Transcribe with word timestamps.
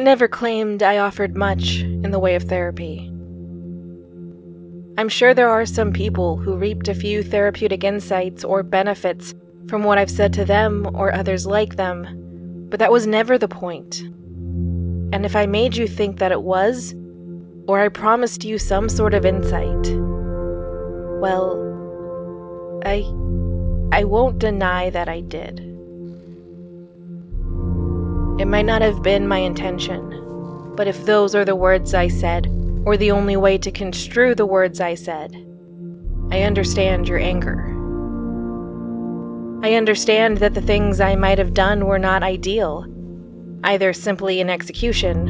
I 0.00 0.02
never 0.02 0.28
claimed 0.28 0.82
I 0.82 0.96
offered 0.96 1.36
much 1.36 1.80
in 1.80 2.10
the 2.10 2.18
way 2.18 2.34
of 2.34 2.44
therapy. 2.44 3.06
I'm 4.96 5.10
sure 5.10 5.34
there 5.34 5.50
are 5.50 5.66
some 5.66 5.92
people 5.92 6.38
who 6.38 6.56
reaped 6.56 6.88
a 6.88 6.94
few 6.94 7.22
therapeutic 7.22 7.84
insights 7.84 8.42
or 8.42 8.62
benefits 8.62 9.34
from 9.68 9.84
what 9.84 9.98
I've 9.98 10.10
said 10.10 10.32
to 10.32 10.46
them 10.46 10.88
or 10.94 11.12
others 11.12 11.46
like 11.46 11.76
them, 11.76 12.06
but 12.70 12.78
that 12.78 12.90
was 12.90 13.06
never 13.06 13.36
the 13.36 13.46
point. 13.46 14.00
And 15.12 15.26
if 15.26 15.36
I 15.36 15.44
made 15.44 15.76
you 15.76 15.86
think 15.86 16.18
that 16.18 16.32
it 16.32 16.44
was, 16.44 16.94
or 17.68 17.78
I 17.78 17.90
promised 17.90 18.42
you 18.42 18.56
some 18.56 18.88
sort 18.88 19.12
of 19.12 19.26
insight, 19.26 19.86
well, 21.20 21.60
I. 22.86 23.04
I 23.92 24.04
won't 24.04 24.38
deny 24.38 24.88
that 24.88 25.10
I 25.10 25.20
did. 25.20 25.69
It 28.40 28.48
might 28.48 28.64
not 28.64 28.80
have 28.80 29.02
been 29.02 29.28
my 29.28 29.36
intention, 29.36 30.72
but 30.74 30.88
if 30.88 31.04
those 31.04 31.34
are 31.34 31.44
the 31.44 31.54
words 31.54 31.92
I 31.92 32.08
said, 32.08 32.46
or 32.86 32.96
the 32.96 33.10
only 33.10 33.36
way 33.36 33.58
to 33.58 33.70
construe 33.70 34.34
the 34.34 34.46
words 34.46 34.80
I 34.80 34.94
said, 34.94 35.36
I 36.30 36.40
understand 36.40 37.06
your 37.06 37.18
anger. 37.18 37.66
I 39.62 39.74
understand 39.74 40.38
that 40.38 40.54
the 40.54 40.62
things 40.62 41.02
I 41.02 41.16
might 41.16 41.36
have 41.36 41.52
done 41.52 41.84
were 41.84 41.98
not 41.98 42.22
ideal, 42.22 42.86
either 43.62 43.92
simply 43.92 44.40
in 44.40 44.48
execution 44.48 45.28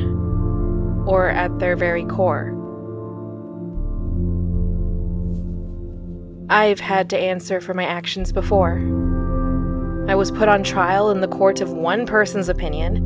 or 1.05 1.31
at 1.31 1.59
their 1.59 1.75
very 1.75 2.05
core. 2.05 2.57
I've 6.49 6.79
had 6.79 7.11
to 7.11 7.19
answer 7.19 7.61
for 7.61 7.75
my 7.75 7.87
actions 7.87 8.31
before. 8.31 9.00
I 10.09 10.15
was 10.15 10.31
put 10.31 10.49
on 10.49 10.63
trial 10.63 11.11
in 11.11 11.21
the 11.21 11.29
court 11.29 11.61
of 11.61 11.73
one 11.73 12.07
person's 12.07 12.49
opinion, 12.49 12.97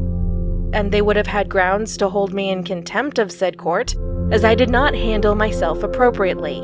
and 0.73 0.91
they 0.91 1.03
would 1.03 1.17
have 1.17 1.27
had 1.27 1.49
grounds 1.49 1.97
to 1.99 2.09
hold 2.09 2.33
me 2.33 2.51
in 2.51 2.65
contempt 2.65 3.19
of 3.19 3.31
said 3.31 3.59
court, 3.59 3.95
as 4.31 4.45
I 4.45 4.55
did 4.55 4.71
not 4.71 4.95
handle 4.95 5.35
myself 5.35 5.83
appropriately. 5.83 6.61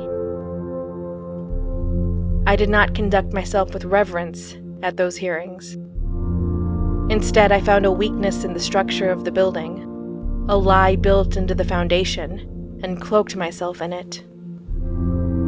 I 2.46 2.56
did 2.56 2.68
not 2.68 2.94
conduct 2.94 3.32
myself 3.32 3.74
with 3.74 3.84
reverence 3.84 4.56
at 4.82 4.96
those 4.96 5.16
hearings. 5.16 5.76
Instead, 7.12 7.52
I 7.52 7.60
found 7.60 7.86
a 7.86 7.92
weakness 7.92 8.44
in 8.44 8.54
the 8.54 8.60
structure 8.60 9.10
of 9.10 9.24
the 9.24 9.32
building, 9.32 9.84
a 10.48 10.56
lie 10.56 10.96
built 10.96 11.36
into 11.36 11.54
the 11.54 11.64
foundation, 11.64 12.80
and 12.82 13.00
cloaked 13.00 13.36
myself 13.36 13.82
in 13.82 13.92
it. 13.92 14.24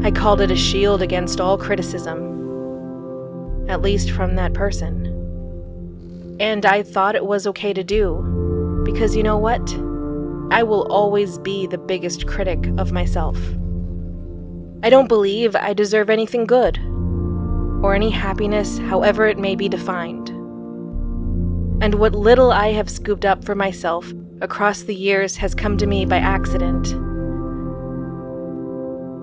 I 0.04 0.10
called 0.10 0.40
it 0.40 0.50
a 0.50 0.56
shield 0.56 1.02
against 1.02 1.40
all 1.40 1.56
criticism, 1.56 2.31
at 3.72 3.82
least 3.82 4.12
from 4.12 4.36
that 4.36 4.54
person. 4.54 5.06
And 6.38 6.64
I 6.64 6.82
thought 6.82 7.16
it 7.16 7.26
was 7.26 7.46
okay 7.48 7.72
to 7.72 7.82
do, 7.82 8.82
because 8.84 9.16
you 9.16 9.22
know 9.22 9.38
what? 9.38 9.74
I 10.50 10.62
will 10.62 10.86
always 10.92 11.38
be 11.38 11.66
the 11.66 11.78
biggest 11.78 12.26
critic 12.26 12.68
of 12.78 12.92
myself. 12.92 13.38
I 14.82 14.90
don't 14.90 15.08
believe 15.08 15.56
I 15.56 15.72
deserve 15.72 16.10
anything 16.10 16.44
good, 16.44 16.78
or 17.82 17.94
any 17.94 18.10
happiness, 18.10 18.78
however 18.78 19.26
it 19.26 19.38
may 19.38 19.56
be 19.56 19.68
defined. 19.68 20.28
And 21.82 21.94
what 21.94 22.14
little 22.14 22.52
I 22.52 22.72
have 22.72 22.90
scooped 22.90 23.24
up 23.24 23.44
for 23.44 23.54
myself 23.54 24.12
across 24.40 24.82
the 24.82 24.94
years 24.94 25.36
has 25.36 25.54
come 25.54 25.76
to 25.78 25.86
me 25.86 26.04
by 26.04 26.18
accident. 26.18 26.84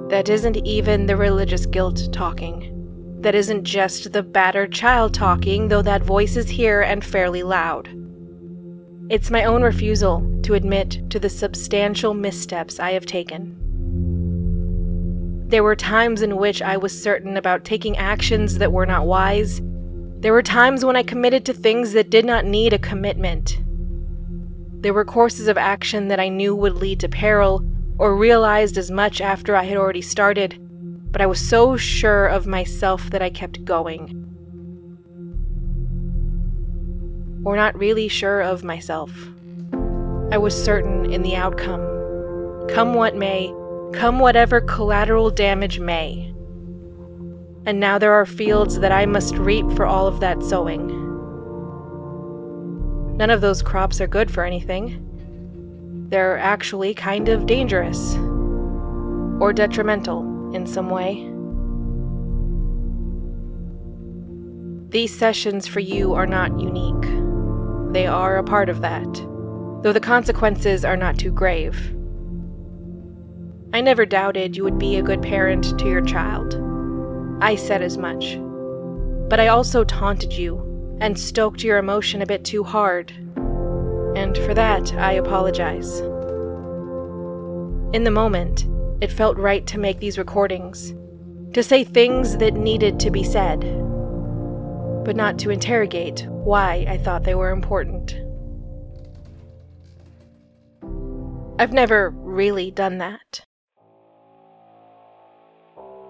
That 0.10 0.30
isn't 0.30 0.58
even 0.66 1.06
the 1.06 1.18
religious 1.18 1.66
guilt 1.66 2.10
talking. 2.12 2.76
That 3.22 3.36
isn't 3.36 3.66
just 3.66 4.14
the 4.14 4.24
battered 4.24 4.72
child 4.72 5.14
talking, 5.14 5.68
though 5.68 5.82
that 5.82 6.04
voice 6.04 6.38
is 6.38 6.50
here 6.50 6.82
and 6.82 7.04
fairly 7.04 7.44
loud. 7.44 7.90
It's 9.10 9.30
my 9.30 9.44
own 9.44 9.62
refusal 9.62 10.24
to 10.44 10.54
admit 10.54 11.10
to 11.10 11.20
the 11.20 11.30
substantial 11.30 12.14
missteps 12.14 12.80
I 12.80 12.92
have 12.92 13.06
taken. 13.06 13.58
There 15.50 15.64
were 15.64 15.76
times 15.76 16.22
in 16.22 16.38
which 16.38 16.62
I 16.62 16.78
was 16.78 17.02
certain 17.02 17.36
about 17.36 17.66
taking 17.66 17.98
actions 17.98 18.60
that 18.60 18.72
were 18.72 18.86
not 18.86 19.08
wise. 19.08 19.60
There 20.20 20.32
were 20.32 20.44
times 20.44 20.86
when 20.86 20.96
I 20.96 21.04
committed 21.04 21.44
to 21.46 21.54
things 21.54 21.94
that 21.94 22.12
did 22.12 22.24
not 22.24 22.46
need 22.46 22.72
a 22.72 22.78
commitment. 22.78 23.60
There 24.82 24.94
were 24.94 25.04
courses 25.04 25.48
of 25.48 25.58
action 25.58 26.08
that 26.08 26.20
I 26.20 26.30
knew 26.30 26.56
would 26.56 26.76
lead 26.76 27.00
to 27.00 27.10
peril, 27.10 27.66
or 27.98 28.16
realized 28.16 28.78
as 28.78 28.92
much 28.92 29.20
after 29.20 29.56
I 29.56 29.64
had 29.64 29.76
already 29.76 30.04
started, 30.04 30.58
but 31.12 31.22
I 31.22 31.26
was 31.26 31.40
so 31.40 31.76
sure 31.76 32.28
of 32.28 32.46
myself 32.46 33.10
that 33.10 33.22
I 33.22 33.30
kept 33.30 33.66
going. 33.66 34.26
Or 37.44 37.56
not 37.56 37.78
really 37.78 38.08
sure 38.08 38.42
of 38.42 38.64
myself. 38.64 39.12
I 40.32 40.38
was 40.38 40.62
certain 40.62 41.12
in 41.12 41.24
the 41.24 41.36
outcome. 41.36 42.68
Come 42.70 42.94
what 42.94 43.16
may, 43.16 43.52
come 43.94 44.20
whatever 44.20 44.62
collateral 44.62 45.32
damage 45.32 45.80
may. 45.80 46.28
And 47.66 47.80
now 47.80 47.98
there 47.98 48.14
are 48.14 48.26
fields 48.26 48.80
that 48.80 48.92
I 48.92 49.06
must 49.06 49.36
reap 49.36 49.70
for 49.72 49.86
all 49.86 50.06
of 50.06 50.20
that 50.20 50.44
sowing. 50.44 50.88
None 53.18 53.32
of 53.32 53.42
those 53.42 53.64
crops 53.64 54.00
are 54.00 54.08
good 54.08 54.30
for 54.30 54.46
anything. 54.46 55.06
They're 56.10 56.38
actually 56.38 56.94
kind 56.94 57.30
of 57.30 57.48
dangerous. 57.48 58.16
Or 59.42 59.54
detrimental 59.54 60.29
in 60.54 60.66
some 60.66 60.90
way. 60.90 61.30
These 64.90 65.18
sessions 65.18 65.68
for 65.68 65.80
you 65.80 66.14
are 66.16 66.26
not 66.26 66.60
unique. 66.60 67.94
They 67.94 68.08
are 68.08 68.38
a 68.38 68.44
part 68.44 68.70
of 68.70 68.82
that, 68.82 69.14
though 69.84 69.94
the 69.94 70.00
consequences 70.00 70.84
are 70.84 70.98
not 70.98 71.18
too 71.18 71.32
grave. 71.32 71.96
I 73.72 73.82
never 73.82 74.06
doubted 74.06 74.58
you 74.58 74.64
would 74.64 74.80
be 74.80 74.96
a 74.96 75.04
good 75.04 75.22
parent 75.22 75.78
to 75.78 75.88
your 75.88 76.02
child. 76.02 76.56
I 77.40 77.56
said 77.56 77.84
as 77.84 77.98
much. 77.98 78.40
But 79.30 79.40
I 79.40 79.50
also 79.50 79.84
taunted 79.84 80.34
you 80.34 80.98
and 81.00 81.20
stoked 81.20 81.64
your 81.64 81.78
emotion 81.78 82.24
a 82.24 82.26
bit 82.26 82.44
too 82.44 82.64
hard. 82.64 83.12
And 84.16 84.36
for 84.40 84.56
that, 84.56 84.92
I 84.96 85.14
apologize. 85.14 86.00
In 87.94 88.04
the 88.04 88.12
moment, 88.12 88.66
it 89.02 89.12
felt 89.12 89.38
right 89.38 89.66
to 89.68 89.80
make 89.80 90.00
these 90.00 90.18
recordings, 90.18 90.94
to 91.54 91.64
say 91.64 91.84
things 91.84 92.38
that 92.38 92.54
needed 92.54 93.00
to 93.00 93.12
be 93.12 93.24
said, 93.24 93.62
but 95.06 95.16
not 95.16 95.40
to 95.40 95.50
interrogate 95.50 96.28
why 96.30 96.86
I 96.90 96.98
thought 96.98 97.24
they 97.24 97.36
were 97.36 97.52
important. 97.52 98.20
I've 101.58 101.74
never 101.74 102.10
really 102.10 102.72
done 102.72 103.00
that. 103.00 103.42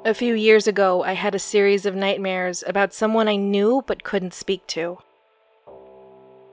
A 0.05 0.13
few 0.13 0.33
years 0.33 0.67
ago, 0.67 1.03
I 1.03 1.13
had 1.13 1.35
a 1.35 1.39
series 1.39 1.85
of 1.85 1.95
nightmares 1.95 2.63
about 2.65 2.93
someone 2.93 3.27
I 3.27 3.35
knew 3.35 3.83
but 3.85 4.03
couldn't 4.03 4.33
speak 4.33 4.65
to. 4.67 4.97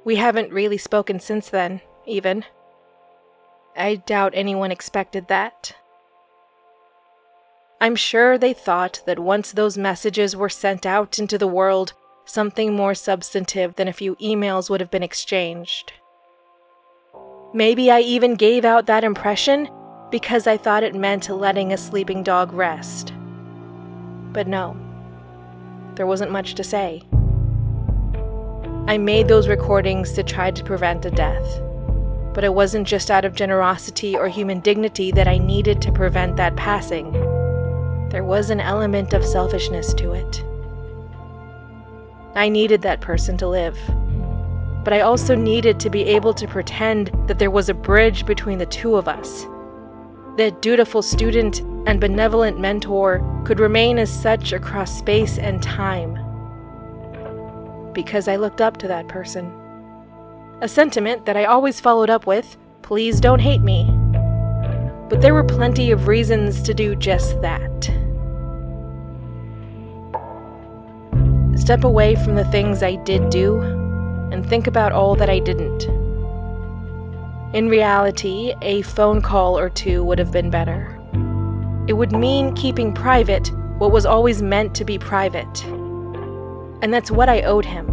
We 0.04 0.16
haven't 0.16 0.52
really 0.52 0.78
spoken 0.78 1.20
since 1.20 1.48
then, 1.48 1.80
even. 2.06 2.44
I 3.76 3.96
doubt 3.96 4.32
anyone 4.34 4.72
expected 4.72 5.28
that. 5.28 5.74
I'm 7.78 7.94
sure 7.94 8.38
they 8.38 8.54
thought 8.54 9.02
that 9.06 9.18
once 9.18 9.52
those 9.52 9.76
messages 9.76 10.34
were 10.34 10.48
sent 10.48 10.86
out 10.86 11.18
into 11.18 11.36
the 11.36 11.46
world, 11.46 11.92
something 12.24 12.74
more 12.74 12.94
substantive 12.94 13.74
than 13.74 13.86
a 13.86 13.92
few 13.92 14.16
emails 14.16 14.70
would 14.70 14.80
have 14.80 14.90
been 14.90 15.02
exchanged. 15.02 15.92
Maybe 17.52 17.90
I 17.90 18.00
even 18.00 18.34
gave 18.34 18.64
out 18.64 18.86
that 18.86 19.04
impression 19.04 19.68
because 20.10 20.46
I 20.46 20.56
thought 20.56 20.84
it 20.84 20.94
meant 20.94 21.28
letting 21.28 21.72
a 21.72 21.76
sleeping 21.76 22.22
dog 22.22 22.52
rest. 22.52 23.12
But 24.32 24.46
no, 24.46 24.76
there 25.96 26.06
wasn't 26.06 26.32
much 26.32 26.54
to 26.54 26.64
say. 26.64 27.02
I 28.88 28.96
made 28.98 29.28
those 29.28 29.48
recordings 29.48 30.12
to 30.12 30.22
try 30.22 30.50
to 30.50 30.64
prevent 30.64 31.04
a 31.04 31.10
death. 31.10 31.60
But 32.32 32.44
it 32.44 32.54
wasn't 32.54 32.86
just 32.86 33.10
out 33.10 33.24
of 33.24 33.34
generosity 33.34 34.16
or 34.16 34.28
human 34.28 34.60
dignity 34.60 35.10
that 35.12 35.28
I 35.28 35.38
needed 35.38 35.82
to 35.82 35.92
prevent 35.92 36.36
that 36.36 36.56
passing. 36.56 37.25
There 38.10 38.24
was 38.24 38.50
an 38.50 38.60
element 38.60 39.12
of 39.12 39.24
selfishness 39.24 39.92
to 39.94 40.12
it. 40.12 40.44
I 42.36 42.48
needed 42.48 42.82
that 42.82 43.00
person 43.00 43.36
to 43.38 43.48
live. 43.48 43.78
But 44.84 44.92
I 44.92 45.00
also 45.00 45.34
needed 45.34 45.80
to 45.80 45.90
be 45.90 46.04
able 46.04 46.34
to 46.34 46.46
pretend 46.46 47.10
that 47.26 47.38
there 47.38 47.50
was 47.50 47.68
a 47.68 47.74
bridge 47.74 48.24
between 48.26 48.58
the 48.58 48.66
two 48.66 48.94
of 48.94 49.08
us. 49.08 49.44
That 50.36 50.62
dutiful 50.62 51.02
student 51.02 51.60
and 51.86 52.00
benevolent 52.00 52.60
mentor 52.60 53.20
could 53.44 53.58
remain 53.58 53.98
as 53.98 54.12
such 54.12 54.52
across 54.52 54.96
space 54.96 55.38
and 55.38 55.62
time. 55.62 56.14
Because 57.92 58.28
I 58.28 58.36
looked 58.36 58.60
up 58.60 58.76
to 58.76 58.88
that 58.88 59.08
person. 59.08 59.50
A 60.60 60.68
sentiment 60.68 61.26
that 61.26 61.36
I 61.36 61.46
always 61.46 61.80
followed 61.80 62.10
up 62.10 62.26
with 62.26 62.56
please 62.82 63.18
don't 63.18 63.40
hate 63.40 63.62
me. 63.62 63.90
But 65.08 65.20
there 65.20 65.34
were 65.34 65.42
plenty 65.42 65.90
of 65.90 66.06
reasons 66.06 66.62
to 66.62 66.74
do 66.74 66.94
just 66.94 67.40
that. 67.40 67.95
Step 71.66 71.82
away 71.82 72.14
from 72.14 72.36
the 72.36 72.44
things 72.44 72.80
I 72.84 72.94
did 72.94 73.28
do 73.28 73.60
and 74.30 74.48
think 74.48 74.68
about 74.68 74.92
all 74.92 75.16
that 75.16 75.28
I 75.28 75.40
didn't. 75.40 75.82
In 77.56 77.68
reality, 77.68 78.54
a 78.62 78.82
phone 78.82 79.20
call 79.20 79.58
or 79.58 79.68
two 79.68 80.04
would 80.04 80.20
have 80.20 80.30
been 80.30 80.48
better. 80.48 80.96
It 81.88 81.94
would 81.94 82.12
mean 82.12 82.54
keeping 82.54 82.94
private 82.94 83.50
what 83.78 83.90
was 83.90 84.06
always 84.06 84.42
meant 84.42 84.76
to 84.76 84.84
be 84.84 84.96
private. 84.96 85.64
And 86.82 86.94
that's 86.94 87.10
what 87.10 87.28
I 87.28 87.40
owed 87.40 87.64
him. 87.64 87.86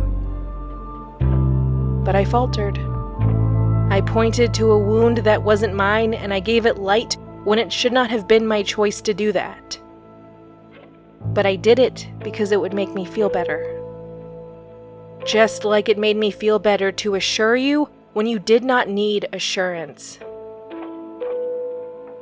But 2.05 2.15
I 2.15 2.25
faltered. 2.25 2.77
I 3.89 4.03
pointed 4.05 4.53
to 4.53 4.69
a 4.69 4.77
wound 4.77 5.17
that 5.17 5.41
wasn't 5.41 5.73
mine 5.73 6.13
and 6.13 6.31
I 6.31 6.41
gave 6.41 6.67
it 6.67 6.77
light 6.77 7.17
when 7.43 7.57
it 7.57 7.73
should 7.73 7.91
not 7.91 8.11
have 8.11 8.27
been 8.27 8.45
my 8.45 8.61
choice 8.61 9.01
to 9.01 9.15
do 9.15 9.31
that. 9.31 9.79
But 11.33 11.45
I 11.45 11.55
did 11.55 11.79
it 11.79 12.07
because 12.23 12.51
it 12.51 12.59
would 12.59 12.73
make 12.73 12.93
me 12.93 13.05
feel 13.05 13.29
better. 13.29 13.79
Just 15.25 15.63
like 15.63 15.89
it 15.89 15.97
made 15.97 16.17
me 16.17 16.31
feel 16.31 16.59
better 16.59 16.91
to 16.91 17.15
assure 17.15 17.55
you 17.55 17.89
when 18.13 18.27
you 18.27 18.39
did 18.39 18.63
not 18.63 18.89
need 18.89 19.27
assurance. 19.33 20.19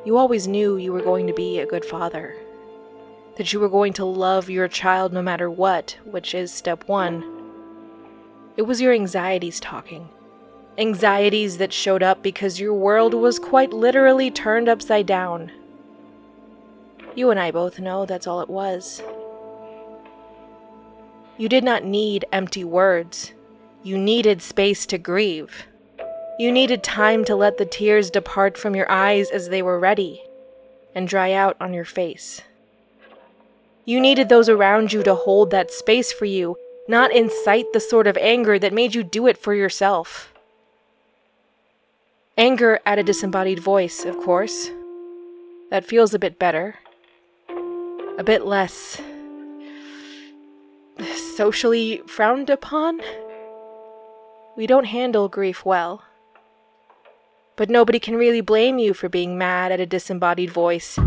You 0.06 0.18
always 0.18 0.48
knew 0.48 0.78
you 0.78 0.94
were 0.94 1.02
going 1.02 1.28
to 1.28 1.34
be 1.34 1.60
a 1.60 1.66
good 1.66 1.84
father, 1.84 2.36
that 3.38 3.54
you 3.54 3.60
were 3.60 3.70
going 3.70 3.94
to 3.94 4.06
love 4.06 4.50
your 4.50 4.68
child 4.68 5.14
no 5.14 5.22
matter 5.22 5.50
what, 5.50 5.98
which 6.06 6.34
is 6.34 6.52
step 6.54 6.88
one. 6.88 7.24
It 8.58 8.64
was 8.64 8.82
your 8.82 8.94
anxieties 8.94 9.60
talking. 9.60 10.10
Anxieties 10.78 11.58
that 11.58 11.74
showed 11.74 12.02
up 12.02 12.24
because 12.24 12.60
your 12.60 12.74
world 12.74 13.14
was 13.14 13.40
quite 13.40 13.74
literally 13.74 14.32
turned 14.32 14.70
upside 14.70 15.06
down. 15.06 15.52
You 17.16 17.30
and 17.30 17.40
I 17.40 17.52
both 17.52 17.80
know 17.80 18.06
that's 18.06 18.28
all 18.28 18.42
it 18.42 18.50
was. 18.50 19.02
You 21.38 21.50
did 21.50 21.64
not 21.64 21.84
need 21.84 22.26
empty 22.32 22.64
words. 22.64 23.34
You 23.84 23.98
needed 23.98 24.42
space 24.42 24.86
to 24.88 24.98
grieve. 24.98 25.66
You 26.38 26.52
needed 26.52 26.84
time 26.84 27.26
to 27.26 27.36
let 27.36 27.58
the 27.58 27.66
tears 27.66 28.10
depart 28.10 28.58
from 28.58 28.76
your 28.76 28.90
eyes 28.90 29.30
as 29.30 29.50
they 29.50 29.62
were 29.62 29.80
ready 29.80 30.24
and 30.96 31.08
dry 31.08 31.34
out 31.34 31.58
on 31.60 31.74
your 31.74 31.86
face. 31.86 32.42
You 33.86 34.00
needed 34.00 34.30
those 34.30 34.50
around 34.50 34.94
you 34.94 35.04
to 35.04 35.16
hold 35.16 35.52
that 35.52 35.72
space 35.72 36.12
for 36.14 36.26
you, 36.26 36.58
not 36.88 37.14
incite 37.14 37.74
the 37.74 37.80
sort 37.80 38.08
of 38.08 38.18
anger 38.18 38.60
that 38.60 38.74
made 38.74 38.94
you 38.94 39.04
do 39.04 39.28
it 39.28 39.38
for 39.38 39.54
yourself. 39.54 40.34
Anger 42.38 42.80
at 42.86 43.00
a 43.00 43.04
disembodied 43.04 43.60
voice, 43.60 44.06
of 44.06 44.18
course. 44.18 44.70
That 45.70 45.86
feels 45.86 46.14
a 46.14 46.20
bit 46.20 46.38
better. 46.38 46.76
A 48.22 48.24
bit 48.24 48.46
less 48.46 49.02
socially 51.36 52.04
frowned 52.06 52.52
upon. 52.52 53.02
We 54.56 54.68
don't 54.68 54.84
handle 54.84 55.28
grief 55.28 55.66
well. 55.66 56.04
But 57.56 57.72
nobody 57.72 58.00
can 58.00 58.16
really 58.16 58.42
blame 58.42 58.78
you 58.78 58.94
for 58.94 59.10
being 59.10 59.40
mad 59.40 59.72
at 59.72 59.80
a 59.80 59.88
disembodied 59.88 60.52
voice. 60.52 61.00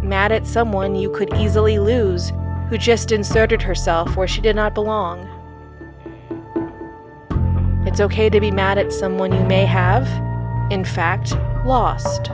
Mad 0.00 0.30
at 0.30 0.46
someone 0.46 0.94
you 0.94 1.10
could 1.10 1.34
easily 1.34 1.80
lose, 1.80 2.30
who 2.68 2.78
just 2.78 3.10
inserted 3.10 3.60
herself 3.60 4.16
where 4.16 4.28
she 4.28 4.40
did 4.40 4.54
not 4.54 4.76
belong. 4.76 5.26
It's 7.84 8.00
okay 8.00 8.30
to 8.30 8.38
be 8.38 8.52
mad 8.52 8.78
at 8.78 8.92
someone 8.92 9.32
you 9.32 9.42
may 9.42 9.66
have, 9.66 10.06
in 10.70 10.84
fact, 10.84 11.32
lost, 11.66 12.30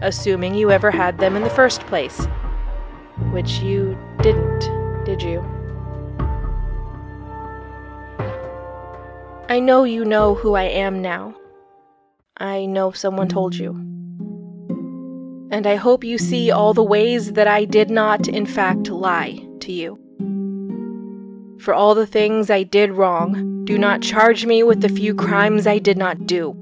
assuming 0.00 0.54
you 0.54 0.70
ever 0.70 0.92
had 0.92 1.18
them 1.18 1.34
in 1.34 1.42
the 1.42 1.50
first 1.50 1.80
place. 1.88 2.28
Which 3.30 3.60
you 3.60 3.96
didn't, 4.20 5.04
did 5.04 5.22
you? 5.22 5.40
I 9.48 9.60
know 9.60 9.84
you 9.84 10.04
know 10.04 10.34
who 10.34 10.54
I 10.54 10.64
am 10.64 11.02
now. 11.02 11.34
I 12.38 12.64
know 12.64 12.90
someone 12.90 13.28
told 13.28 13.54
you. 13.54 13.72
And 15.50 15.66
I 15.66 15.76
hope 15.76 16.04
you 16.04 16.16
see 16.16 16.50
all 16.50 16.72
the 16.72 16.82
ways 16.82 17.34
that 17.34 17.46
I 17.46 17.66
did 17.66 17.90
not, 17.90 18.28
in 18.28 18.46
fact, 18.46 18.88
lie 18.88 19.46
to 19.60 19.72
you. 19.72 19.98
For 21.60 21.74
all 21.74 21.94
the 21.94 22.06
things 22.06 22.50
I 22.50 22.62
did 22.62 22.92
wrong, 22.92 23.64
do 23.64 23.78
not 23.78 24.02
charge 24.02 24.46
me 24.46 24.62
with 24.62 24.80
the 24.80 24.88
few 24.88 25.14
crimes 25.14 25.66
I 25.66 25.78
did 25.78 25.98
not 25.98 26.26
do. 26.26 26.56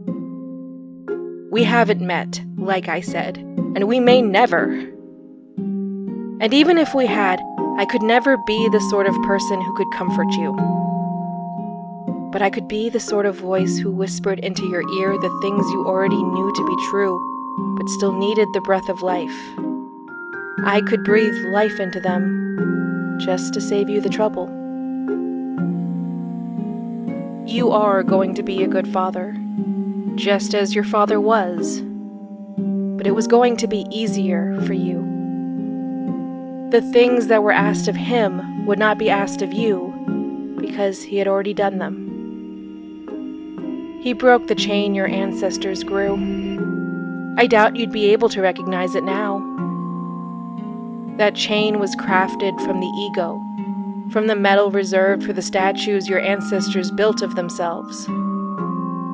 We 1.50 1.64
haven't 1.64 2.00
met, 2.00 2.42
like 2.58 2.88
I 2.88 3.00
said, 3.00 3.38
and 3.38 3.88
we 3.88 4.00
may 4.00 4.20
never. 4.20 4.68
And 6.40 6.54
even 6.54 6.78
if 6.78 6.94
we 6.94 7.06
had, 7.06 7.40
I 7.78 7.84
could 7.84 8.02
never 8.02 8.36
be 8.46 8.68
the 8.70 8.80
sort 8.90 9.06
of 9.06 9.14
person 9.22 9.60
who 9.60 9.74
could 9.76 9.90
comfort 9.92 10.30
you 10.32 10.56
but 12.30 12.42
I 12.42 12.50
could 12.50 12.68
be 12.68 12.88
the 12.88 13.00
sort 13.00 13.26
of 13.26 13.36
voice 13.36 13.78
who 13.78 13.90
whispered 13.90 14.38
into 14.40 14.64
your 14.66 14.88
ear 15.00 15.18
the 15.18 15.38
things 15.42 15.66
you 15.70 15.84
already 15.84 16.22
knew 16.22 16.52
to 16.52 16.66
be 16.66 16.90
true, 16.90 17.76
but 17.76 17.88
still 17.88 18.12
needed 18.12 18.48
the 18.52 18.60
breath 18.60 18.88
of 18.88 19.02
life. 19.02 19.36
I 20.64 20.80
could 20.86 21.02
breathe 21.04 21.34
life 21.46 21.80
into 21.80 22.00
them 22.00 23.18
just 23.20 23.52
to 23.54 23.60
save 23.60 23.88
you 23.88 24.00
the 24.00 24.08
trouble. 24.08 24.46
You 27.46 27.70
are 27.72 28.04
going 28.04 28.34
to 28.36 28.44
be 28.44 28.62
a 28.62 28.68
good 28.68 28.86
father, 28.86 29.36
just 30.14 30.54
as 30.54 30.72
your 30.72 30.84
father 30.84 31.20
was, 31.20 31.80
but 32.96 33.08
it 33.08 33.14
was 33.14 33.26
going 33.26 33.56
to 33.56 33.66
be 33.66 33.86
easier 33.90 34.60
for 34.62 34.74
you. 34.74 35.09
The 36.70 36.80
things 36.92 37.26
that 37.26 37.42
were 37.42 37.50
asked 37.50 37.88
of 37.88 37.96
him 37.96 38.64
would 38.64 38.78
not 38.78 38.96
be 38.96 39.10
asked 39.10 39.42
of 39.42 39.52
you 39.52 39.92
because 40.60 41.02
he 41.02 41.16
had 41.16 41.26
already 41.26 41.52
done 41.52 41.78
them. 41.78 42.06
He 44.00 44.12
broke 44.12 44.46
the 44.46 44.54
chain 44.54 44.94
your 44.94 45.08
ancestors 45.08 45.82
grew. 45.82 46.14
I 47.36 47.48
doubt 47.48 47.74
you'd 47.74 47.90
be 47.90 48.12
able 48.12 48.28
to 48.28 48.40
recognize 48.40 48.94
it 48.94 49.02
now. 49.02 49.40
That 51.16 51.34
chain 51.34 51.80
was 51.80 51.96
crafted 51.96 52.56
from 52.64 52.78
the 52.78 52.86
ego, 52.86 53.42
from 54.12 54.28
the 54.28 54.36
metal 54.36 54.70
reserved 54.70 55.24
for 55.24 55.32
the 55.32 55.42
statues 55.42 56.08
your 56.08 56.20
ancestors 56.20 56.92
built 56.92 57.20
of 57.20 57.34
themselves. 57.34 58.06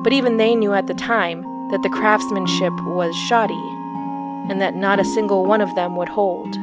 But 0.03 0.13
even 0.13 0.37
they 0.37 0.55
knew 0.55 0.73
at 0.73 0.85
the 0.85 0.93
time 0.93 1.41
that 1.71 1.81
the 1.81 1.89
craftsmanship 1.89 2.73
was 2.85 3.15
shoddy, 3.27 3.55
and 4.47 4.61
that 4.61 4.75
not 4.75 4.99
a 4.99 5.05
single 5.05 5.43
one 5.45 5.61
of 5.61 5.73
them 5.73 5.95
would 5.95 6.09
hold. 6.09 6.56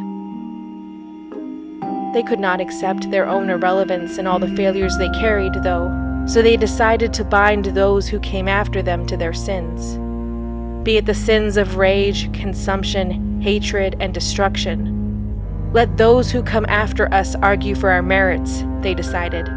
They 2.14 2.22
could 2.22 2.38
not 2.38 2.60
accept 2.60 3.10
their 3.10 3.26
own 3.26 3.50
irrelevance 3.50 4.18
and 4.18 4.28
all 4.28 4.38
the 4.38 4.54
failures 4.54 4.96
they 4.96 5.08
carried, 5.08 5.52
though, 5.64 5.90
so 6.28 6.42
they 6.42 6.56
decided 6.56 7.12
to 7.12 7.24
bind 7.24 7.64
those 7.64 8.06
who 8.06 8.20
came 8.20 8.46
after 8.46 8.82
them 8.82 9.04
to 9.08 9.16
their 9.16 9.32
sins, 9.32 9.98
be 10.84 10.96
it 10.96 11.06
the 11.06 11.14
sins 11.14 11.56
of 11.56 11.74
rage, 11.74 12.32
consumption, 12.32 13.40
hatred, 13.42 13.96
and 13.98 14.14
destruction. 14.14 15.72
Let 15.72 15.96
those 15.96 16.30
who 16.30 16.44
come 16.44 16.66
after 16.66 17.12
us 17.12 17.34
argue 17.34 17.74
for 17.74 17.90
our 17.90 18.00
merits, 18.00 18.62
they 18.80 18.94
decided. 18.94 19.48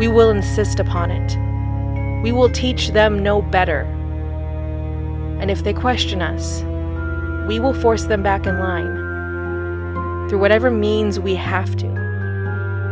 We 0.00 0.08
will 0.08 0.30
insist 0.30 0.80
upon 0.80 1.12
it. 1.12 2.22
We 2.24 2.32
will 2.32 2.50
teach 2.50 2.88
them 2.88 3.22
no 3.22 3.40
better. 3.40 3.82
And 5.40 5.48
if 5.48 5.62
they 5.62 5.74
question 5.74 6.22
us, 6.22 6.60
we 7.46 7.60
will 7.60 7.74
force 7.74 8.06
them 8.06 8.24
back 8.24 8.46
in 8.46 8.58
line. 8.58 9.07
Through 10.28 10.40
whatever 10.40 10.70
means 10.70 11.18
we 11.18 11.34
have 11.34 11.76
to, 11.76 11.86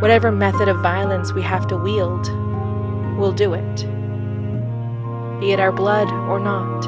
whatever 0.01 0.33
method 0.33 0.69
of 0.69 0.81
violence 0.83 1.33
we 1.33 1.43
have 1.43 1.67
to 1.69 1.77
wield 1.77 2.27
we'll 3.17 3.33
do 3.33 3.55
it, 3.55 3.77
be 5.41 5.53
it 5.53 5.61
our 5.61 5.73
blood 5.73 6.11
or 6.29 6.39
not. 6.39 6.85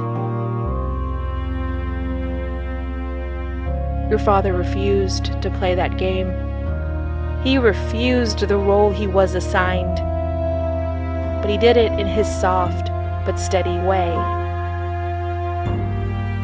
Your 4.11 4.19
father 4.19 4.53
refused 4.53 5.41
to 5.43 5.51
play 5.59 5.75
that 5.75 5.99
game. 5.99 6.33
He 7.43 7.59
refused 7.59 8.41
the 8.41 8.57
role 8.57 8.91
he 8.91 9.07
was 9.07 9.35
assigned, 9.35 9.97
but 11.43 11.51
he 11.51 11.59
did 11.59 11.77
it 11.77 11.93
in 11.99 12.07
his 12.07 12.27
soft 12.41 12.89
but 13.25 13.37
steady 13.37 13.79
way. 13.87 14.38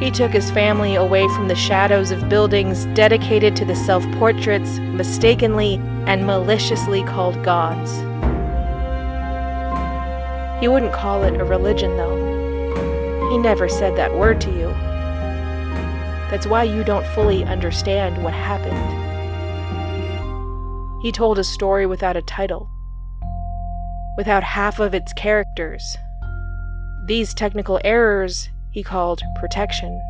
He 0.00 0.10
took 0.10 0.32
his 0.32 0.50
family 0.50 0.96
away 0.96 1.26
from 1.28 1.46
the 1.46 1.54
shadows 1.54 2.10
of 2.10 2.28
buildings 2.28 2.84
dedicated 2.94 3.54
to 3.56 3.64
the 3.64 3.76
self 3.76 4.04
portraits 4.12 4.78
mistakenly 4.78 5.76
and 6.06 6.26
maliciously 6.26 7.04
called 7.04 7.42
gods. 7.44 7.92
He 10.60 10.68
wouldn't 10.68 10.92
call 10.92 11.22
it 11.22 11.40
a 11.40 11.44
religion, 11.44 11.96
though. 11.96 13.30
He 13.30 13.38
never 13.38 13.68
said 13.68 13.96
that 13.96 14.14
word 14.14 14.40
to 14.42 14.50
you. 14.50 14.68
That's 16.30 16.46
why 16.46 16.64
you 16.64 16.82
don't 16.82 17.06
fully 17.08 17.44
understand 17.44 18.22
what 18.24 18.34
happened. 18.34 19.02
He 21.02 21.12
told 21.12 21.38
a 21.38 21.44
story 21.44 21.86
without 21.86 22.16
a 22.16 22.22
title, 22.22 22.68
without 24.16 24.42
half 24.42 24.80
of 24.80 24.94
its 24.94 25.12
characters. 25.12 25.96
These 27.06 27.34
technical 27.34 27.80
errors 27.84 28.48
he 28.74 28.82
called 28.82 29.22
protection. 29.36 30.02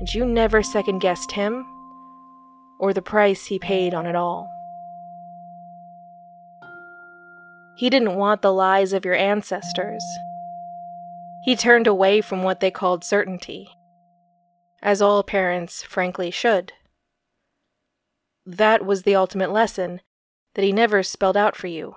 And 0.00 0.12
you 0.12 0.26
never 0.26 0.64
second 0.64 0.98
guessed 0.98 1.30
him 1.30 1.64
or 2.80 2.92
the 2.92 3.00
price 3.00 3.46
he 3.46 3.58
paid 3.60 3.94
on 3.94 4.04
it 4.04 4.16
all. 4.16 4.50
He 7.76 7.88
didn't 7.88 8.16
want 8.16 8.42
the 8.42 8.52
lies 8.52 8.92
of 8.92 9.04
your 9.04 9.14
ancestors. 9.14 10.04
He 11.44 11.54
turned 11.54 11.86
away 11.86 12.20
from 12.20 12.42
what 12.42 12.58
they 12.58 12.72
called 12.72 13.04
certainty, 13.04 13.68
as 14.82 15.00
all 15.00 15.22
parents 15.22 15.84
frankly 15.84 16.32
should. 16.32 16.72
That 18.44 18.84
was 18.84 19.02
the 19.04 19.14
ultimate 19.14 19.52
lesson 19.52 20.00
that 20.54 20.64
he 20.64 20.72
never 20.72 21.04
spelled 21.04 21.36
out 21.36 21.54
for 21.54 21.68
you. 21.68 21.94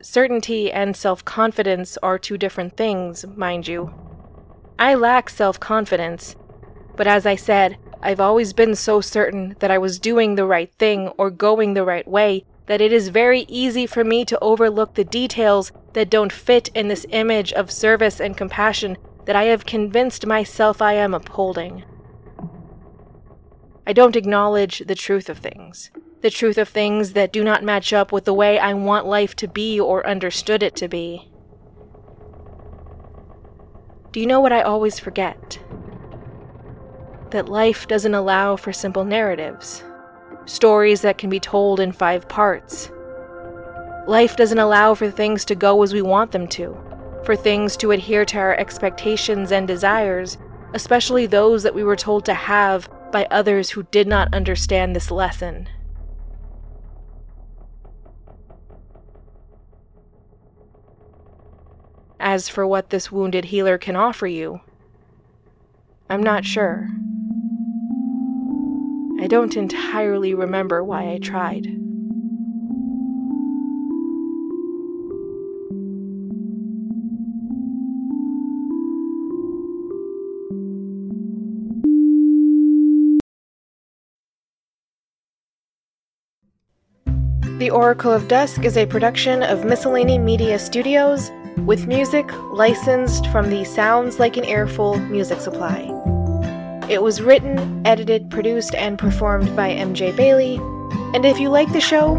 Certainty 0.00 0.70
and 0.70 0.96
self 0.96 1.24
confidence 1.24 1.98
are 2.02 2.18
two 2.18 2.38
different 2.38 2.76
things, 2.76 3.26
mind 3.36 3.66
you. 3.66 3.92
I 4.78 4.94
lack 4.94 5.28
self 5.28 5.58
confidence, 5.58 6.36
but 6.96 7.08
as 7.08 7.26
I 7.26 7.34
said, 7.34 7.78
I've 8.00 8.20
always 8.20 8.52
been 8.52 8.76
so 8.76 9.00
certain 9.00 9.56
that 9.58 9.72
I 9.72 9.78
was 9.78 9.98
doing 9.98 10.36
the 10.36 10.46
right 10.46 10.72
thing 10.78 11.08
or 11.18 11.30
going 11.30 11.74
the 11.74 11.84
right 11.84 12.06
way 12.06 12.44
that 12.66 12.80
it 12.80 12.92
is 12.92 13.08
very 13.08 13.40
easy 13.48 13.86
for 13.86 14.04
me 14.04 14.24
to 14.26 14.38
overlook 14.38 14.94
the 14.94 15.04
details 15.04 15.72
that 15.94 16.10
don't 16.10 16.32
fit 16.32 16.68
in 16.74 16.86
this 16.86 17.06
image 17.10 17.52
of 17.54 17.72
service 17.72 18.20
and 18.20 18.36
compassion 18.36 18.96
that 19.24 19.34
I 19.34 19.44
have 19.44 19.66
convinced 19.66 20.26
myself 20.26 20.80
I 20.80 20.92
am 20.92 21.12
upholding. 21.12 21.82
I 23.84 23.92
don't 23.92 24.16
acknowledge 24.16 24.80
the 24.86 24.94
truth 24.94 25.28
of 25.28 25.38
things 25.38 25.90
the 26.20 26.30
truth 26.30 26.58
of 26.58 26.68
things 26.68 27.12
that 27.12 27.32
do 27.32 27.44
not 27.44 27.62
match 27.62 27.92
up 27.92 28.10
with 28.10 28.24
the 28.24 28.34
way 28.34 28.58
I 28.58 28.74
want 28.74 29.06
life 29.06 29.36
to 29.36 29.48
be 29.48 29.78
or 29.78 30.06
understood 30.06 30.62
it 30.62 30.74
to 30.76 30.88
be. 30.88 31.30
Do 34.10 34.20
you 34.20 34.26
know 34.26 34.40
what 34.40 34.52
I 34.52 34.62
always 34.62 34.98
forget? 34.98 35.60
That 37.30 37.48
life 37.48 37.86
doesn't 37.86 38.14
allow 38.14 38.56
for 38.56 38.72
simple 38.72 39.04
narratives, 39.04 39.84
stories 40.46 41.02
that 41.02 41.18
can 41.18 41.30
be 41.30 41.38
told 41.38 41.78
in 41.78 41.92
five 41.92 42.28
parts. 42.28 42.90
Life 44.08 44.36
doesn't 44.36 44.58
allow 44.58 44.94
for 44.94 45.10
things 45.10 45.44
to 45.44 45.54
go 45.54 45.82
as 45.82 45.92
we 45.92 46.02
want 46.02 46.32
them 46.32 46.48
to, 46.48 46.76
for 47.24 47.36
things 47.36 47.76
to 47.76 47.90
adhere 47.90 48.24
to 48.24 48.38
our 48.38 48.56
expectations 48.56 49.52
and 49.52 49.68
desires, 49.68 50.38
especially 50.74 51.26
those 51.26 51.62
that 51.62 51.74
we 51.74 51.84
were 51.84 51.96
told 51.96 52.24
to 52.24 52.34
have 52.34 52.88
by 53.12 53.26
others 53.30 53.70
who 53.70 53.82
did 53.84 54.08
not 54.08 54.32
understand 54.34 54.96
this 54.96 55.10
lesson. 55.10 55.68
As 62.20 62.48
for 62.48 62.66
what 62.66 62.90
this 62.90 63.12
wounded 63.12 63.46
healer 63.46 63.78
can 63.78 63.94
offer 63.94 64.26
you, 64.26 64.60
I'm 66.10 66.22
not 66.22 66.44
sure. 66.44 66.88
I 69.20 69.26
don't 69.26 69.56
entirely 69.56 70.34
remember 70.34 70.82
why 70.82 71.12
I 71.12 71.18
tried. 71.18 71.66
The 87.58 87.70
Oracle 87.70 88.12
of 88.12 88.28
Dusk 88.28 88.64
is 88.64 88.76
a 88.76 88.86
production 88.86 89.42
of 89.42 89.64
Miscellany 89.64 90.16
Media 90.16 90.60
Studios 90.60 91.32
with 91.66 91.86
music 91.86 92.30
licensed 92.52 93.26
from 93.28 93.50
the 93.50 93.64
Sounds 93.64 94.18
Like 94.18 94.36
an 94.36 94.44
Earful 94.44 94.98
music 94.98 95.40
supply. 95.40 95.92
It 96.88 97.02
was 97.02 97.20
written, 97.20 97.86
edited, 97.86 98.30
produced, 98.30 98.74
and 98.74 98.98
performed 98.98 99.54
by 99.54 99.70
MJ 99.70 100.14
Bailey. 100.16 100.56
And 101.14 101.24
if 101.24 101.38
you 101.38 101.50
like 101.50 101.72
the 101.72 101.80
show, 101.80 102.16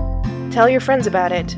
tell 0.52 0.70
your 0.70 0.82
friends 0.82 1.08
about 1.08 1.32
it. 1.32 1.58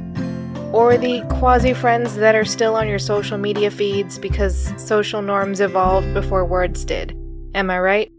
Or 0.74 0.98
the 0.98 1.22
quasi 1.30 1.74
friends 1.74 2.16
that 2.16 2.36
are 2.36 2.46
still 2.46 2.76
on 2.76 2.88
your 2.88 3.00
social 3.00 3.38
media 3.38 3.70
feeds 3.70 4.18
because 4.18 4.74
social 4.78 5.22
norms 5.22 5.60
evolved 5.60 6.14
before 6.14 6.46
words 6.46 6.86
did. 6.86 7.18
Am 7.54 7.70
I 7.70 7.80
right? 7.80 8.12